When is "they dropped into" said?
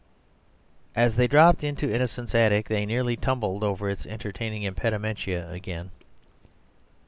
1.15-1.93